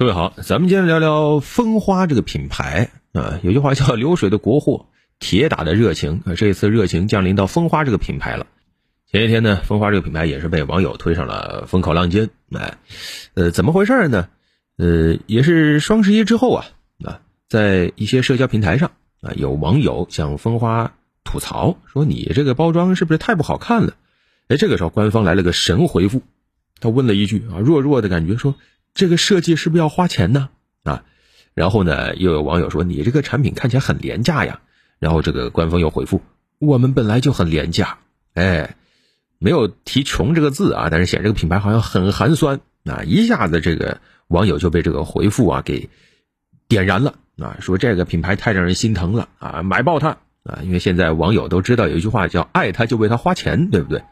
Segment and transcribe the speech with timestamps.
[0.00, 3.38] 各位好，咱们今天聊聊蜂花这个品牌啊。
[3.42, 4.86] 有句话叫“流水的国货，
[5.18, 6.32] 铁打的热情”啊。
[6.34, 8.46] 这一次热情降临到蜂花这个品牌了。
[9.12, 12.30] 前几天呢，蜂花这个品牌也是被网友推上了风口浪尖。
[12.50, 12.78] 哎，
[13.34, 14.28] 呃，怎么回事呢？
[14.78, 16.64] 呃，也是双十一之后啊
[17.04, 17.20] 啊，
[17.50, 20.94] 在一些社交平台上啊，有网友向蜂花
[21.24, 23.92] 吐槽说：“你这个包装是不是太不好看了？”
[24.48, 26.22] 哎，这个时候官方来了个神回复，
[26.80, 28.54] 他问了一句啊，弱弱的感觉说。
[28.94, 30.48] 这个设计是不是要花钱呢？
[30.82, 31.04] 啊，
[31.54, 34.60] 然后呢，又有网友说你这个产品看起来很廉价呀。
[34.98, 36.20] 然后这个官方又回复，
[36.58, 37.98] 我们本来就很廉价。
[38.34, 38.76] 哎，
[39.38, 43.02] 没有提穷这个字啊，但是显这个品牌好像很寒酸啊。
[43.04, 45.88] 一下子这个网友就被这个回复啊给
[46.68, 50.60] 点燃了啊，说这个品牌太让人心疼了啊，买爆它啊！
[50.62, 54.02] 因为现在网友都知道有一句话叫爱它就为它花钱，对不对？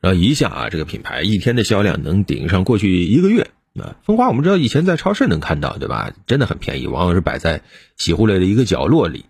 [0.00, 3.50] 然后一下啊，这个品牌一天的销量能顶上过去一个月。
[3.78, 6.12] 啊，蜂花我们知道以前在超市能看到，对吧？
[6.26, 7.62] 真的很便宜，往往是摆在
[7.96, 9.24] 洗护类的一个角落里。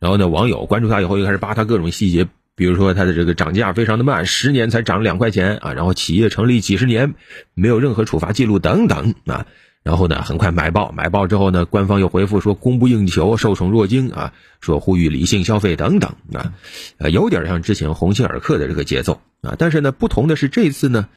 [0.00, 5.74] 然后呢，网友关注它以后，又开始扒它各种细节，比如说它的这个涨价非常的慢，十年才涨两块钱啊。
[5.74, 7.14] 然后企业成立几十年，
[7.52, 9.46] 没有任何处罚记录等等啊。
[9.82, 16.54] 然后呢，很快买爆，买爆之后呢，官方又回复说供不应求，受宠若惊啊，说呼吁理性消费等等啊，
[16.96, 19.54] 呃，有点像之前鸿星尔克的这个节奏啊。
[19.58, 21.08] 但是呢，不同的是这次呢。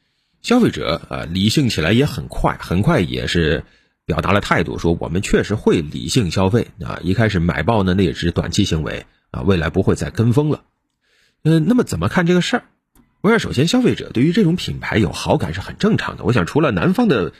[0.46, 3.64] 消费者啊，理性起来也很快，很快也是
[4.04, 7.00] 表达了态度，说我们确实会理性消费啊。
[7.02, 10.62] 一开始买爆呢，那也是短期行为啊，未来不会再跟风了。
[11.42, 12.62] 嗯，那么怎么看这个事儿？
[13.22, 16.22] 我想，首先消费者对于这种品牌有好感是很正常的。
[16.22, 17.32] 我想，除了南方的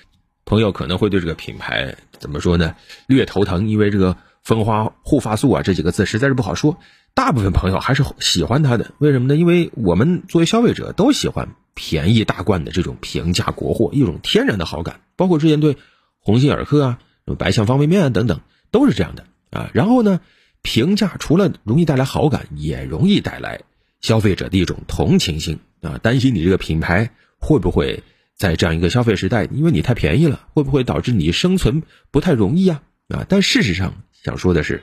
[0.45, 2.75] 朋友可能会对这个品牌怎么说呢，
[3.07, 6.77] 略头疼，因为这个“蜂花护发素”啊这几个字实在是不好说。
[7.15, 9.37] 大部分朋友还是喜欢它的，为什么呢？
[9.37, 11.55] 因为我们作为消费者都喜欢。
[11.77, 15.77] 便宜大罐的这种平价国货，一种天然的好感，包括之前对
[16.19, 16.99] 鸿星尔克啊、
[17.39, 19.71] 白象方便面啊等等，都是这样的啊。
[19.75, 20.21] 然后呢，
[20.63, 23.61] 平价除了容易带来好感，也容易带来
[24.01, 28.03] 消费者的一种同情心啊，担心你这个品牌会不会
[28.35, 32.83] 在这样一个消费时代，因为你太便宜了，会不会导致你生存不太容易啊？
[33.09, 34.83] 啊，但事实上想说的是，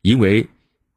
[0.00, 0.48] 因为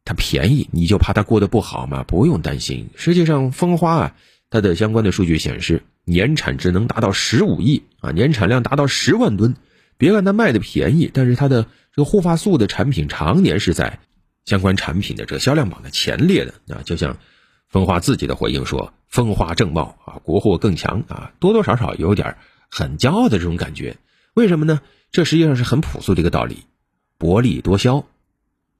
[0.06, 2.03] 它便宜，你就怕它过得不好吗？
[2.07, 4.16] 不用担心，实际上蜂花啊。
[4.53, 9.56] 它的相关的数据显示，年产值能达到十五亿啊，年产量达到十万吨。
[9.97, 13.97] 别看它卖的便宜，但是它的这个护发素的产品常年是在
[14.46, 16.84] 相关产品的这个销量榜的前列的啊。
[16.86, 17.18] 就像
[17.68, 22.38] 风华自己的回应说：“风华正茂啊，国货更强啊，多多少少有点
[22.69, 23.97] 很骄傲的这种感觉。
[24.36, 24.81] 为什么呢？
[25.12, 26.59] 这实际上是很朴素的一个道理：
[27.18, 28.06] 薄利多销。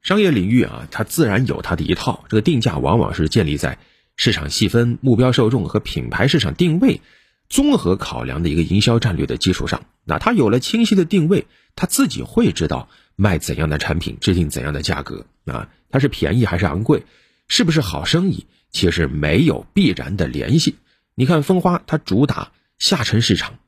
[0.02, 3.76] 商业领域啊，它自然有它的一套，这个定价往往是建立在。
[4.16, 7.00] 市场细分、目标受众和品牌市场定位
[7.48, 17.04] 综合考量的一个营销战略的基础上，那它有了清晰的定位，它自己会知道卖怎样的产品，制定怎样的价格啊，它是便宜还是昂贵，
[17.48, 20.76] 是不是好生意，其实没有必然的联系。
[21.14, 23.58] 你看蜂花，它主打下沉市场，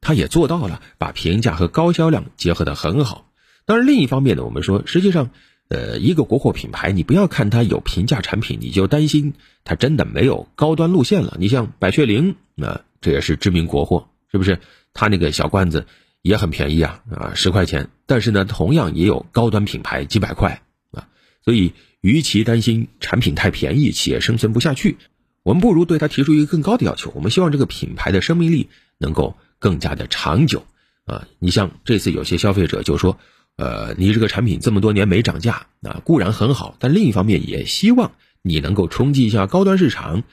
[0.00, 3.30] 它也做到了把平价和高销量结合得很好。
[3.64, 5.30] 当然，另一方面呢，我们说实际上。
[5.72, 9.32] 呃，一个国货品牌，你不要看它有平价产品，你就担心
[9.64, 11.38] 它真的没有高端路线了。
[11.40, 14.58] 你像百雀羚，那这也是知名国货，是不是？
[14.92, 15.86] 它那个小罐子
[16.20, 17.88] 也很便宜啊，啊，十块钱。
[18.04, 20.60] 但是呢，同样也有高端品牌几百块
[20.90, 21.08] 啊。
[21.42, 21.72] 所以，
[22.02, 24.98] 与其担心产品太便宜，企业生存不下去，
[25.42, 27.10] 我们不如对它提出一个更高的要求。
[27.14, 28.68] 我们希望这个品牌的生命力
[28.98, 30.66] 能够更加的长久
[31.06, 31.26] 啊。
[31.38, 33.18] 你像这次有些消费者就说。
[33.56, 40.24] 呃，你这个产品这么多年没涨价，那固然很好，但另一方面也希望你能够冲击一下高端市场，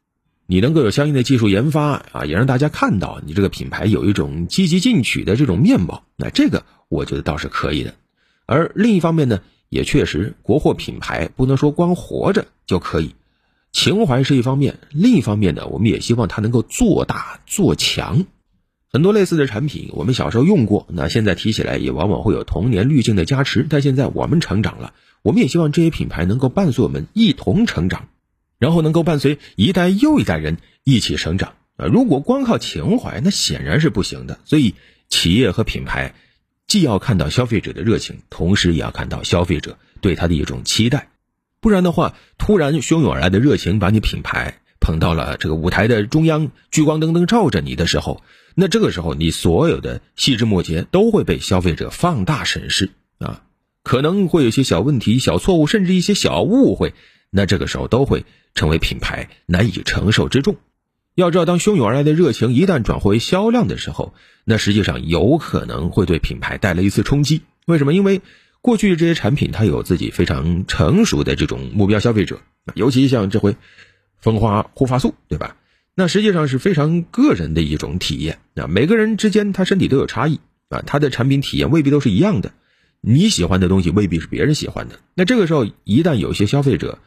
[0.48, 6.04] 你能够有相应的技术研发啊，也让大家看到你这个品牌有一种积极进取的这种面貌。
[6.16, 7.94] 那这个我觉得倒是可以的。
[8.46, 13.14] 而另一方面呢，也确实国货品牌不能说光活着就可以，
[13.72, 18.26] 情怀是一方面，另一方面呢，我们也希望它能够做大做强。
[18.92, 23.68] 很多类似的产品，我们小时候用过，那现在提起来也往往会有童年滤镜的加持。
[23.70, 28.08] 但现在我们成长了，我们也希望这些品牌能够伴随我们一同成长，
[28.58, 31.86] 然后能够伴随一代又一代人一起成长啊！
[31.86, 34.40] 如果光靠情怀，那显然是不行的。
[34.44, 34.74] 所以，
[35.08, 36.16] 企业和品牌
[36.66, 41.10] 既要看到消费者的热情，同时也要看到消费者对他的一种期待，
[41.60, 44.56] 不然的话，突然汹涌而来的热情把你品牌。
[44.82, 48.24] 捧到了这个舞台的中央，聚光灯灯照着你的时候，
[48.60, 53.42] 那这个时候你所有的细枝末节都会被消费者放大审视啊，
[53.84, 56.94] 可能会有些小问题、小错误，甚至一些小误会，
[57.30, 58.26] 那这个时候都会
[58.56, 60.58] 成为品牌难以承受之重。
[61.16, 64.14] 要知道，当汹涌而来的热情一旦转化为销量的时候，
[64.44, 67.44] 那实际上有可能会对品牌带来一次冲击。
[67.66, 67.94] 为什么？
[67.94, 68.20] 因为
[68.60, 72.42] 过去这些产品它有自己非常成熟的这种目标消费者，
[72.74, 73.56] 尤其像这回
[74.18, 75.56] 蜂花护发素，对吧？
[76.00, 82.54] 那实际上是非常个人的一种体验啊，每个人之间他身体都有差异啊，他的产品体验未必都是一样的，
[83.02, 85.02] 你喜欢的东西未必是别人喜欢的。
[85.14, 87.00] 那这个时候，一旦有些消费者，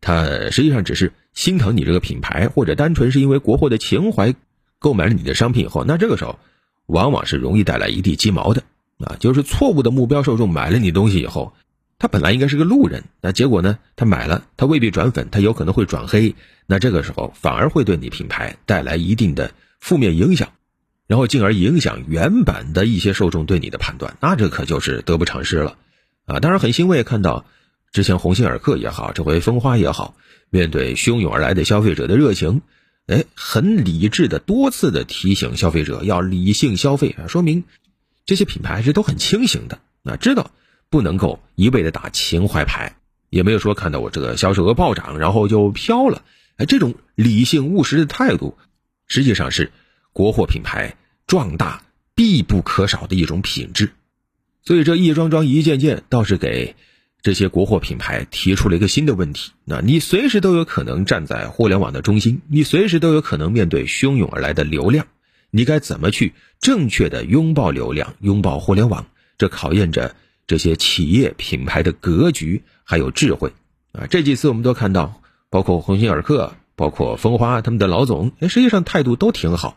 [0.00, 4.34] 他实际上只是心疼你这个品牌，或者单纯是因为国货的情怀
[4.78, 6.38] 购买了你的商品以后，那这个时候
[6.86, 8.62] 往往是容易带来一地鸡毛的
[9.00, 11.52] 啊，就是错误的目标受众买了你东西以后。
[11.98, 13.78] 他本来应该是个路人，那结果呢？
[13.96, 16.36] 他买了，他未必转粉，他有可能会转黑。
[16.66, 19.50] 那这个时候反而会对你品牌带来一定的
[19.80, 20.52] 负面影响，
[21.08, 24.16] 然后进而影响原版的一些受众对你的判断。
[24.20, 25.76] 那这可就是得不偿失了
[26.26, 26.38] 啊！
[26.38, 27.46] 当然很欣慰看到，
[27.90, 30.14] 之前鸿星尔克也好，这回蜂花也好，
[30.50, 32.62] 面对汹涌而来的消费者的热情，
[33.08, 37.64] 哎，很理智的多次的提醒消费者要理性消费啊，说明
[38.24, 40.52] 这些品牌还是都很清醒的啊，知道。
[40.90, 42.96] 不能够一味的打情怀牌，
[43.30, 46.22] 也没有说看到我这个销售额暴涨，然后就飘了。
[46.56, 48.56] 哎，这种理性务实的态度，
[49.06, 49.70] 实际上是
[50.12, 50.96] 国货品牌
[51.26, 51.82] 壮大
[52.14, 53.90] 必不可少的一种品质。
[54.62, 56.74] 所以这一桩桩一件件，倒是给
[57.20, 65.06] 这些国货品牌提出了一个新的问题：那你随时都有可能站在互联网的中心，你随时都有可能面对汹涌而来的流量，
[65.50, 69.06] 你该怎么去正确的拥抱流量，拥抱互联网？
[69.36, 70.16] 这考验着。
[70.48, 73.52] 这些企业品牌的格局还有智慧
[73.92, 74.06] 啊！
[74.08, 79.76] 这几次我们都看到，包括鸿星尔克、包括蜂花他们的老总，哎，实际上态度都挺好，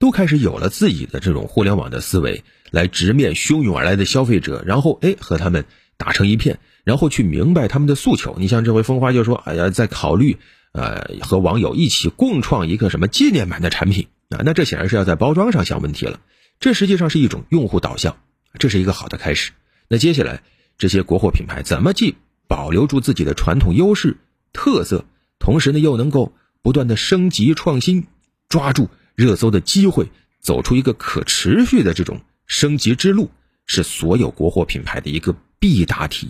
[0.00, 2.42] 都开始有了自己的这种互联网的思维，
[2.72, 5.64] 来直面汹涌而来的消费者，然后哎和他们
[5.96, 8.34] 打成一片，然后去明白他们的诉求。
[8.36, 10.38] 你像这回蜂花就说：“哎呀，在考虑
[10.72, 16.18] 呃和网友一起共创一个什么纪念版的产品啊？”那这显然是要在包装上想问题了。
[16.58, 18.16] 这实际上是一种用户导向，
[18.58, 19.52] 这是一个好的开始。
[19.92, 20.40] 那接下来，
[20.78, 22.14] 这些国货品牌怎么既
[22.46, 24.16] 保留住自己的传统优势
[24.52, 25.04] 特色，
[25.40, 26.32] 同时呢又能够
[26.62, 28.06] 不断的升级创新，
[28.48, 30.08] 抓住热搜的机会，
[30.38, 33.28] 走出一个可持续的这种升级之路，
[33.66, 36.28] 是所有国货品牌的一个必答题。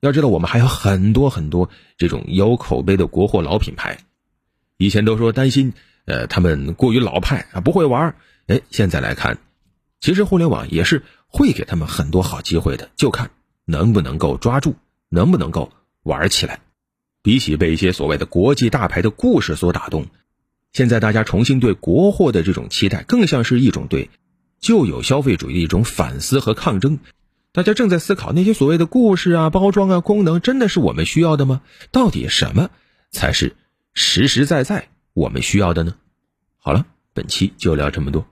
[0.00, 1.68] 要知道，我们还有很多很多
[1.98, 3.98] 这种有口碑的国货老品牌，
[4.78, 5.74] 以前都说担心，
[6.06, 8.16] 呃，他们过于老派啊，不会玩。
[8.46, 9.36] 哎，现在来看，
[10.00, 11.02] 其实互联网也是。
[11.30, 13.30] 会给他们很多好机会的，就看
[13.66, 14.76] 能不能够抓住，
[15.10, 15.70] 能不能够
[16.02, 16.60] 玩起来。
[17.22, 20.06] 比起被一些所谓的国际大牌的故事所打动，
[20.72, 24.08] 现在大家重新对国货的这种期待，更像是一种对
[24.58, 26.98] 旧有消费主义的一种反思和抗争。
[27.52, 31.60] 大家正在思考，那些所谓的故事啊、包装啊、功能，真的是我们需要的吗？
[31.92, 32.70] 到底什么
[33.10, 33.54] 才是
[33.92, 35.94] 实实在在我们需要的呢？
[36.56, 38.26] 好了，本期就聊这么多。